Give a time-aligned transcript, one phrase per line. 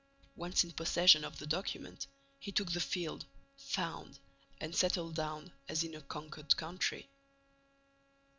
[0.35, 2.07] Once in possession of the document,
[2.39, 3.23] he took the field,
[3.55, 4.17] "found"
[4.59, 7.07] and settled down as in a conquered country.